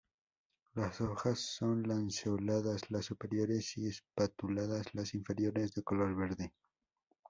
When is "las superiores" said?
2.89-3.77